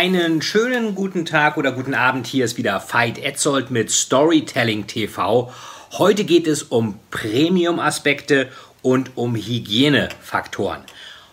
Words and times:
Einen 0.00 0.42
schönen 0.42 0.94
guten 0.94 1.24
Tag 1.24 1.56
oder 1.56 1.72
guten 1.72 1.92
Abend. 1.92 2.28
Hier 2.28 2.44
ist 2.44 2.56
wieder 2.56 2.80
Veit 2.88 3.18
Etzold 3.18 3.72
mit 3.72 3.90
Storytelling 3.90 4.86
TV. 4.86 5.52
Heute 5.90 6.22
geht 6.22 6.46
es 6.46 6.62
um 6.62 7.00
Premium-Aspekte 7.10 8.48
und 8.80 9.16
um 9.16 9.34
Hygienefaktoren. 9.34 10.82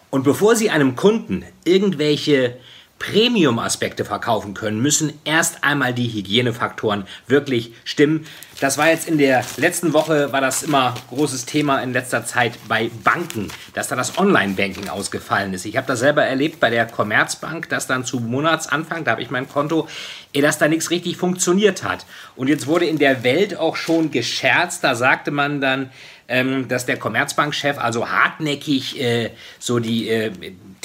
Und 0.09 0.23
bevor 0.23 0.55
Sie 0.55 0.71
einem 0.71 0.95
Kunden 0.95 1.45
irgendwelche 1.63 2.57
Premium-Aspekte 2.97 4.03
verkaufen 4.03 4.55
können, 4.55 4.81
müssen 4.81 5.13
erst 5.25 5.63
einmal 5.63 5.93
die 5.93 6.11
Hygienefaktoren 6.11 7.05
wirklich 7.27 7.73
stimmen. 7.83 8.25
Das 8.62 8.77
war 8.77 8.88
jetzt 8.90 9.09
in 9.09 9.18
der 9.18 9.44
letzten 9.58 9.91
Woche, 9.91 10.32
war 10.32 10.40
das 10.40 10.64
immer 10.64 10.94
großes 11.09 11.45
Thema 11.45 11.84
in 11.84 11.91
letzter 11.91 12.26
Zeit 12.26 12.54
bei 12.70 12.90
Banken, 13.04 13.50
dass 13.73 13.89
da 13.89 13.97
das 13.97 14.17
Online-Banking 14.17 14.88
ausgefallen 14.88 15.53
ist. 15.53 15.66
Ich 15.66 15.75
habe 15.75 15.88
das 15.88 16.00
selber 16.00 16.23
erlebt 16.23 16.62
bei 16.62 16.70
der 16.70 16.86
Commerzbank, 16.86 17.67
dass 17.67 17.86
dann 17.86 18.06
zu 18.06 18.22
Monatsanfang, 18.22 19.03
da 19.03 19.12
habe 19.12 19.22
ich 19.22 19.30
mein 19.30 19.50
Konto, 19.50 19.89
dass 20.34 20.58
da 20.58 20.70
nichts 20.70 20.89
richtig 20.89 21.17
funktioniert 21.17 21.84
hat. 21.84 22.06
Und 22.38 22.47
jetzt 22.47 22.66
wurde 22.66 22.86
in 22.86 22.97
der 22.97 23.25
Welt 23.25 23.58
auch 23.58 23.75
schon 23.75 24.09
gescherzt, 24.09 24.86
da 24.86 24.95
sagte 24.95 25.31
man 25.31 25.59
dann, 25.59 25.90
ähm, 26.28 26.67
dass 26.67 26.86
der 26.86 26.97
Commerzbankchef 26.97 27.78
also 27.78 28.09
hartnäckig 28.09 29.00
äh, 29.00 29.31
so 29.59 29.80
die 29.80 30.09
äh, 30.09 30.31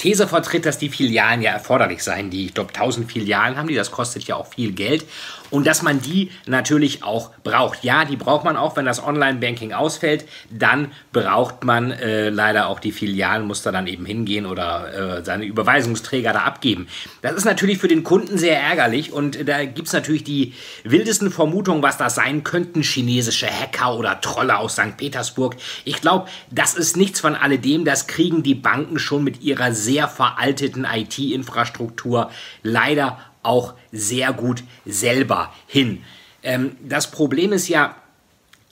These 0.01 0.27
vertritt, 0.27 0.65
dass 0.65 0.79
die 0.79 0.89
Filialen 0.89 1.43
ja 1.43 1.51
erforderlich 1.51 2.03
seien. 2.03 2.31
Die, 2.31 2.45
ich 2.45 2.53
glaube, 2.55 2.73
1000 2.73 3.11
Filialen 3.11 3.55
haben 3.55 3.67
die, 3.67 3.75
das 3.75 3.91
kostet 3.91 4.23
ja 4.23 4.35
auch 4.35 4.47
viel 4.47 4.71
Geld. 4.71 5.05
Und 5.51 5.67
dass 5.67 5.83
man 5.83 6.01
die 6.01 6.31
natürlich 6.47 7.03
auch 7.03 7.29
braucht. 7.43 7.60
Ja, 7.81 8.05
die 8.05 8.15
braucht 8.15 8.43
man 8.43 8.57
auch, 8.57 8.75
wenn 8.75 8.85
das 8.85 9.03
Online-Banking 9.03 9.73
ausfällt. 9.73 10.25
Dann 10.49 10.91
braucht 11.13 11.63
man 11.63 11.91
äh, 11.91 12.29
leider 12.29 12.67
auch 12.67 12.79
die 12.79 12.91
Filialen, 12.91 13.45
muss 13.45 13.61
da 13.61 13.71
dann 13.71 13.87
eben 13.87 14.05
hingehen 14.05 14.45
oder 14.45 15.19
äh, 15.19 15.23
seine 15.23 15.45
Überweisungsträger 15.45 16.33
da 16.33 16.39
abgeben. 16.41 16.87
Das 17.21 17.33
ist 17.33 17.45
natürlich 17.45 17.77
für 17.77 17.87
den 17.87 18.03
Kunden 18.03 18.37
sehr 18.37 18.59
ärgerlich 18.59 19.11
und 19.11 19.47
da 19.47 19.65
gibt 19.65 19.87
es 19.87 19.93
natürlich 19.93 20.23
die 20.23 20.53
wildesten 20.83 21.31
Vermutungen, 21.31 21.83
was 21.83 21.97
das 21.97 22.15
sein 22.15 22.43
könnten. 22.43 22.81
Chinesische 22.81 23.47
Hacker 23.47 23.97
oder 23.97 24.21
Trolle 24.21 24.57
aus 24.57 24.73
St. 24.73 24.97
Petersburg. 24.97 25.55
Ich 25.85 26.01
glaube, 26.01 26.27
das 26.49 26.75
ist 26.75 26.97
nichts 26.97 27.19
von 27.19 27.35
alledem. 27.35 27.85
Das 27.85 28.07
kriegen 28.07 28.43
die 28.43 28.55
Banken 28.55 28.99
schon 28.99 29.23
mit 29.23 29.41
ihrer 29.41 29.73
sehr 29.73 30.07
veralteten 30.07 30.85
IT-Infrastruktur 30.85 32.29
leider 32.63 33.17
auch 33.43 33.73
sehr 33.91 34.33
gut 34.33 34.63
selber 34.85 35.53
hin. 35.67 36.03
Ähm, 36.43 36.75
das 36.81 37.11
Problem 37.11 37.53
ist 37.53 37.67
ja, 37.67 37.95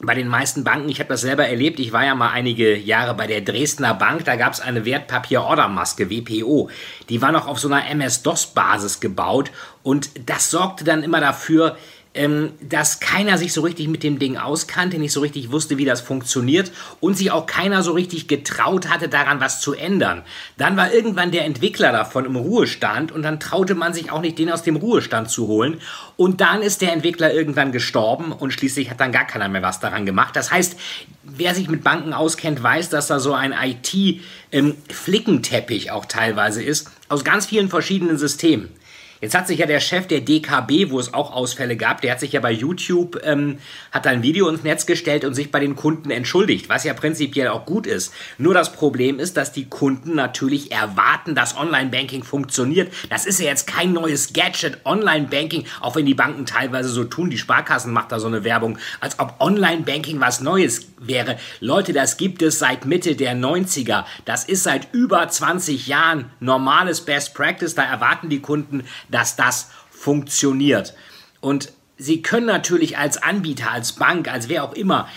bei 0.01 0.15
den 0.15 0.29
meisten 0.29 0.63
Banken, 0.63 0.87
ich 0.87 0.99
habe 0.99 1.09
das 1.09 1.21
selber 1.21 1.45
erlebt, 1.47 1.79
ich 1.79 1.91
war 1.91 2.05
ja 2.05 2.15
mal 2.15 2.29
einige 2.29 2.77
Jahre 2.77 3.13
bei 3.15 3.27
der 3.27 3.41
Dresdner 3.41 3.93
Bank, 3.93 4.23
da 4.23 4.37
gab 4.37 4.53
es 4.53 4.61
eine 4.61 4.85
Wertpapier-Ordermaske, 4.85 6.09
WPO. 6.09 6.69
Die 7.09 7.21
war 7.21 7.33
noch 7.33 7.47
auf 7.47 7.59
so 7.59 7.67
einer 7.67 7.85
MS-DOS-Basis 7.85 9.01
gebaut 9.01 9.51
und 9.83 10.29
das 10.29 10.51
sorgte 10.51 10.85
dann 10.85 11.03
immer 11.03 11.19
dafür, 11.19 11.77
ähm, 12.15 12.53
dass 12.61 12.99
keiner 12.99 13.37
sich 13.37 13.53
so 13.53 13.61
richtig 13.61 13.87
mit 13.87 14.01
dem 14.01 14.17
Ding 14.17 14.37
auskannte, 14.37 14.97
nicht 14.97 15.11
so 15.11 15.21
richtig 15.21 15.51
wusste, 15.51 15.77
wie 15.77 15.85
das 15.85 16.01
funktioniert 16.01 16.71
und 16.99 17.15
sich 17.15 17.29
auch 17.31 17.45
keiner 17.45 17.83
so 17.83 17.91
richtig 17.91 18.27
getraut 18.27 18.89
hatte, 18.89 19.09
daran 19.09 19.39
was 19.39 19.61
zu 19.61 19.73
ändern. 19.73 20.23
Dann 20.57 20.75
war 20.75 20.91
irgendwann 20.91 21.29
der 21.31 21.45
Entwickler 21.45 21.91
davon 21.91 22.25
im 22.25 22.35
Ruhestand 22.35 23.11
und 23.11 23.21
dann 23.21 23.39
traute 23.39 23.75
man 23.75 23.93
sich 23.93 24.11
auch 24.11 24.21
nicht, 24.21 24.39
den 24.39 24.51
aus 24.51 24.63
dem 24.63 24.75
Ruhestand 24.75 25.29
zu 25.29 25.45
holen. 25.47 25.79
Und 26.17 26.41
dann 26.41 26.63
ist 26.63 26.81
der 26.81 26.93
Entwickler 26.93 27.31
irgendwann 27.31 27.71
gestorben 27.71 28.31
und 28.31 28.51
schließlich 28.51 28.89
hat 28.89 28.99
dann 28.99 29.11
gar 29.11 29.25
keiner 29.25 29.47
mehr 29.47 29.61
was 29.61 29.79
daran 29.79 30.07
gemacht. 30.07 30.35
Das 30.35 30.51
heißt, 30.51 30.77
wer 31.23 31.53
sich 31.53 31.69
mit 31.69 31.83
Banken 31.83 32.13
auskennt, 32.13 32.63
weiß, 32.63 32.89
dass 32.89 33.05
da 33.07 33.19
so 33.19 33.33
ein 33.33 33.53
IT-Flickenteppich 33.53 35.85
ähm, 35.85 35.93
auch 35.93 36.05
teilweise 36.05 36.63
ist, 36.63 36.89
aus 37.07 37.23
ganz 37.23 37.45
vielen 37.45 37.69
verschiedenen 37.69 38.17
Systemen. 38.17 38.69
Jetzt 39.21 39.35
hat 39.35 39.47
sich 39.47 39.59
ja 39.59 39.65
der 39.65 39.81
Chef 39.81 40.07
der 40.07 40.21
DKB, 40.21 40.91
wo 40.91 40.99
es 40.99 41.13
auch 41.13 41.33
Ausfälle 41.33 41.75
gab, 41.75 41.99
der 42.01 42.13
hat 42.13 42.21
sich 42.21 42.31
ja 42.31 42.39
bei 42.39 42.51
YouTube, 42.51 43.19
ähm, 43.23 43.57
hat 43.91 44.07
ein 44.07 44.23
Video 44.23 44.47
ins 44.47 44.63
Netz 44.63 44.85
gestellt 44.85 45.25
und 45.25 45.33
sich 45.33 45.51
bei 45.51 45.59
den 45.59 45.75
Kunden 45.75 46.09
entschuldigt, 46.09 46.69
was 46.69 46.85
ja 46.85 46.93
prinzipiell 46.93 47.49
auch 47.49 47.65
gut 47.65 47.85
ist. 47.85 48.13
Nur 48.37 48.53
das 48.53 48.71
Problem 48.71 49.19
ist, 49.19 49.35
dass 49.35 49.51
die 49.51 49.65
Kunden 49.65 50.15
natürlich 50.15 50.71
erwarten, 50.71 51.35
dass 51.35 51.57
Online-Banking 51.57 52.23
funktioniert. 52.23 52.93
Das 53.09 53.25
ist 53.25 53.41
ja 53.41 53.47
jetzt 53.47 53.67
kein 53.67 53.91
neues 53.91 54.31
Gadget, 54.31 54.85
Online-Banking, 54.85 55.65
auch 55.81 55.97
wenn 55.97 56.05
die 56.05 56.13
Banken 56.13 56.45
teilweise 56.45 56.87
so 56.87 57.03
tun, 57.03 57.29
die 57.29 57.37
Sparkassen 57.37 57.91
macht 57.91 58.13
da 58.13 58.21
so 58.21 58.27
eine 58.27 58.45
Werbung, 58.45 58.77
als 59.01 59.19
ob 59.19 59.35
Online-Banking 59.39 60.21
was 60.21 60.39
Neues 60.39 60.87
wäre. 60.99 61.37
Leute, 61.59 61.91
das 61.91 62.15
gibt 62.15 62.41
es 62.41 62.59
seit 62.59 62.85
Mitte 62.85 63.15
der 63.15 63.35
90er. 63.35 64.05
Das 64.23 64.45
ist 64.45 64.63
seit 64.63 64.93
über 64.93 65.27
20 65.27 65.87
Jahren 65.87 66.31
normales 66.39 67.01
Best 67.01 67.33
Practice. 67.33 67.75
Da 67.75 67.83
erwarten 67.83 68.29
die 68.29 68.39
Kunden, 68.39 68.83
dass 69.09 69.35
das 69.35 69.69
funktioniert. 69.91 70.93
Und 71.41 71.71
Sie 72.01 72.21
können 72.21 72.45
natürlich 72.45 72.97
als 72.97 73.21
Anbieter, 73.21 73.71
als 73.71 73.91
Bank, 73.91 74.31
als 74.31 74.47
wer 74.47 74.63
auch 74.63 74.73
immer, 74.73 75.09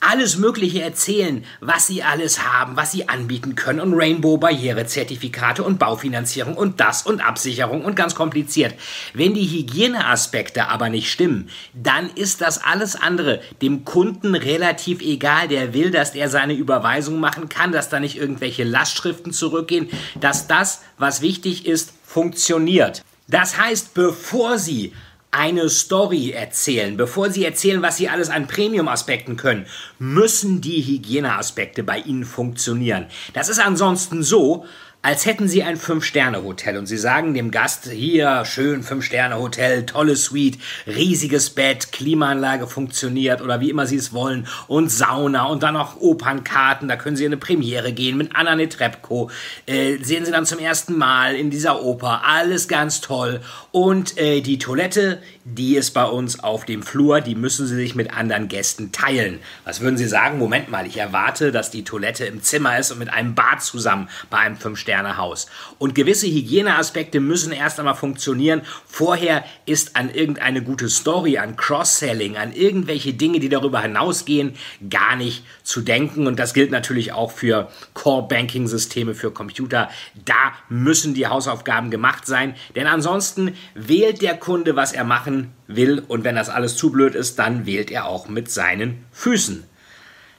alles 0.00 0.36
Mögliche 0.36 0.82
erzählen, 0.82 1.44
was 1.60 1.86
sie 1.86 2.02
alles 2.02 2.44
haben, 2.44 2.76
was 2.76 2.92
sie 2.92 3.08
anbieten 3.08 3.54
können 3.54 3.80
und 3.80 3.94
Rainbow 3.94 4.36
Barrierezertifikate 4.36 5.62
und 5.62 5.78
Baufinanzierung 5.78 6.54
und 6.54 6.80
das 6.80 7.02
und 7.02 7.26
Absicherung 7.26 7.84
und 7.84 7.96
ganz 7.96 8.14
kompliziert. 8.14 8.74
Wenn 9.14 9.32
die 9.32 9.46
Hygieneaspekte 9.46 10.68
aber 10.68 10.90
nicht 10.90 11.10
stimmen, 11.10 11.48
dann 11.72 12.10
ist 12.10 12.42
das 12.42 12.62
alles 12.62 12.94
andere 12.94 13.40
dem 13.62 13.86
Kunden 13.86 14.34
relativ 14.34 15.00
egal. 15.00 15.48
Der 15.48 15.72
will, 15.72 15.90
dass 15.90 16.14
er 16.14 16.28
seine 16.28 16.52
Überweisung 16.52 17.18
machen 17.18 17.48
kann, 17.48 17.72
dass 17.72 17.88
da 17.88 17.98
nicht 17.98 18.18
irgendwelche 18.18 18.64
Lastschriften 18.64 19.32
zurückgehen, 19.32 19.88
dass 20.20 20.46
das, 20.46 20.82
was 20.98 21.22
wichtig 21.22 21.64
ist, 21.64 21.94
funktioniert. 22.04 23.02
Das 23.28 23.58
heißt, 23.58 23.94
bevor 23.94 24.58
Sie 24.58 24.92
eine 25.36 25.68
Story 25.68 26.30
erzählen, 26.30 26.96
bevor 26.96 27.30
sie 27.30 27.44
erzählen, 27.44 27.82
was 27.82 27.98
sie 27.98 28.08
alles 28.08 28.30
an 28.30 28.46
Premium-Aspekten 28.46 29.36
können, 29.36 29.66
müssen 29.98 30.62
die 30.62 30.80
Hygieneaspekte 30.82 31.82
bei 31.82 31.98
ihnen 31.98 32.24
funktionieren. 32.24 33.06
Das 33.34 33.50
ist 33.50 33.58
ansonsten 33.58 34.22
so, 34.22 34.64
als 35.06 35.24
hätten 35.24 35.46
sie 35.46 35.62
ein 35.62 35.76
Fünf-Sterne-Hotel. 35.76 36.76
Und 36.76 36.86
sie 36.86 36.96
sagen 36.96 37.32
dem 37.32 37.52
Gast, 37.52 37.88
hier, 37.88 38.44
schön 38.44 38.82
Fünf-Sterne-Hotel, 38.82 39.86
tolle 39.86 40.16
Suite, 40.16 40.58
riesiges 40.84 41.50
Bett, 41.50 41.92
Klimaanlage 41.92 42.66
funktioniert 42.66 43.40
oder 43.40 43.60
wie 43.60 43.70
immer 43.70 43.86
sie 43.86 43.98
es 43.98 44.12
wollen. 44.12 44.48
Und 44.66 44.90
Sauna 44.90 45.44
und 45.44 45.62
dann 45.62 45.74
noch 45.74 46.00
Opernkarten, 46.00 46.88
da 46.88 46.96
können 46.96 47.14
sie 47.14 47.24
in 47.24 47.30
eine 47.30 47.36
Premiere 47.36 47.92
gehen 47.92 48.18
mit 48.18 48.34
Anna 48.34 48.56
Netrebko, 48.56 49.30
äh, 49.66 49.98
sehen 50.02 50.24
sie 50.24 50.32
dann 50.32 50.44
zum 50.44 50.58
ersten 50.58 50.98
Mal 50.98 51.36
in 51.36 51.50
dieser 51.50 51.84
Oper, 51.84 52.22
alles 52.24 52.66
ganz 52.66 53.00
toll. 53.00 53.40
Und 53.70 54.18
äh, 54.18 54.40
die 54.40 54.58
Toilette, 54.58 55.22
die 55.44 55.76
ist 55.76 55.92
bei 55.92 56.04
uns 56.04 56.42
auf 56.42 56.64
dem 56.64 56.82
Flur, 56.82 57.20
die 57.20 57.36
müssen 57.36 57.68
sie 57.68 57.76
sich 57.76 57.94
mit 57.94 58.12
anderen 58.12 58.48
Gästen 58.48 58.90
teilen. 58.90 59.38
Was 59.64 59.80
würden 59.80 59.98
sie 59.98 60.08
sagen? 60.08 60.38
Moment 60.38 60.68
mal, 60.68 60.84
ich 60.84 60.96
erwarte, 60.96 61.52
dass 61.52 61.70
die 61.70 61.84
Toilette 61.84 62.24
im 62.24 62.42
Zimmer 62.42 62.76
ist 62.76 62.90
und 62.90 62.98
mit 62.98 63.12
einem 63.12 63.36
Bad 63.36 63.62
zusammen 63.62 64.08
bei 64.30 64.38
einem 64.38 64.56
Fünf-Sterne 64.56 64.95
Fünf-Sterne-Haus. 64.96 65.46
Und 65.78 65.94
gewisse 65.94 66.26
Hygieneaspekte 66.26 67.20
müssen 67.20 67.52
erst 67.52 67.78
einmal 67.78 67.94
funktionieren. 67.94 68.62
Vorher 68.86 69.44
ist 69.66 69.96
an 69.96 70.10
irgendeine 70.10 70.62
gute 70.62 70.88
Story, 70.88 71.38
an 71.38 71.56
Cross-Selling, 71.56 72.36
an 72.36 72.52
irgendwelche 72.52 73.12
Dinge, 73.14 73.40
die 73.40 73.48
darüber 73.48 73.80
hinausgehen, 73.80 74.54
gar 74.88 75.16
nicht 75.16 75.44
zu 75.62 75.80
denken. 75.80 76.26
Und 76.26 76.38
das 76.38 76.54
gilt 76.54 76.70
natürlich 76.70 77.12
auch 77.12 77.30
für 77.30 77.70
Core-Banking-Systeme, 77.94 79.14
für 79.14 79.30
Computer. 79.30 79.90
Da 80.24 80.52
müssen 80.68 81.14
die 81.14 81.26
Hausaufgaben 81.26 81.90
gemacht 81.90 82.26
sein. 82.26 82.54
Denn 82.74 82.86
ansonsten 82.86 83.54
wählt 83.74 84.22
der 84.22 84.36
Kunde, 84.36 84.76
was 84.76 84.92
er 84.92 85.04
machen 85.04 85.52
will. 85.66 86.02
Und 86.06 86.24
wenn 86.24 86.36
das 86.36 86.48
alles 86.48 86.76
zu 86.76 86.90
blöd 86.90 87.14
ist, 87.14 87.38
dann 87.38 87.66
wählt 87.66 87.90
er 87.90 88.06
auch 88.06 88.28
mit 88.28 88.50
seinen 88.50 89.04
Füßen. 89.12 89.64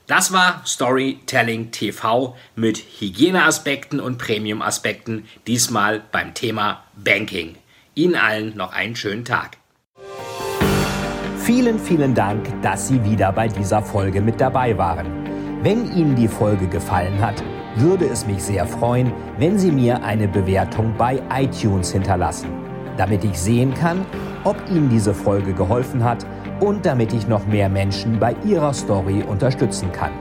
Das 0.07 0.31
war 0.31 0.62
Storytelling 0.65 1.71
TV 1.71 2.33
mit 2.56 2.77
Hygieneaspekten 2.77 4.00
und 4.00 4.18
Premium-Aspekten, 4.18 5.25
diesmal 5.48 6.01
beim 6.13 6.33
Thema 6.33 6.86
Banking. 6.95 7.57
Ihnen 7.94 8.15
allen 8.15 8.56
noch 8.56 8.71
einen 8.71 8.95
schönen 8.95 9.25
Tag. 9.25 9.57
Vielen, 11.39 11.77
vielen 11.77 12.15
Dank, 12.15 12.48
dass 12.62 12.88
Sie 12.88 13.04
wieder 13.04 13.33
bei 13.33 13.50
dieser 13.50 13.81
Folge 13.81 14.21
mit 14.21 14.39
dabei 14.39 14.77
waren. 14.77 15.07
Wenn 15.62 15.92
Ihnen 15.92 16.15
die 16.15 16.30
Folge 16.30 16.68
gefallen 16.68 17.19
hat, 17.19 17.44
würde 17.75 18.06
es 18.06 18.25
mich 18.25 18.42
sehr 18.42 18.65
freuen, 18.65 19.12
wenn 19.38 19.60
Sie 19.60 19.71
mir 19.71 20.01
eine 20.03 20.30
Bewertung 20.30 20.95
bei 20.98 21.21
iTunes 21.30 21.92
hinterlassen. 21.92 22.48
damit 22.98 23.24
ich 23.24 23.39
sehen 23.39 23.74
kann, 23.74 24.06
ob 24.44 24.57
Ihnen 24.69 24.89
diese 24.89 25.13
Folge 25.13 25.53
geholfen 25.53 26.03
hat 26.03 26.25
und 26.59 26.86
damit 26.86 27.13
ich 27.13 27.27
noch 27.27 27.45
mehr 27.48 27.69
Menschen 27.69 28.19
bei 28.19 28.36
ihrer 28.45 28.74
Story 28.74 29.24
unterstützen 29.24 29.92
kann. 29.92 30.12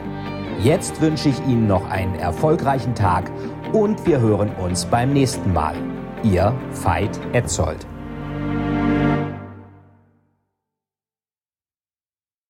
Jetzt 0.63 1.01
wünsche 1.01 1.29
ich 1.29 1.39
Ihnen 1.47 1.67
noch 1.67 1.89
einen 1.91 2.15
erfolgreichen 2.15 2.95
Tag 2.95 3.31
und 3.73 4.07
wir 4.07 4.21
hören 4.21 4.51
uns 4.57 4.87
beim 4.87 5.13
nächsten 5.13 5.53
Mal. 5.53 5.75
Ihr 6.23 6.55
Veit 6.83 7.21
Etzold. 7.33 7.87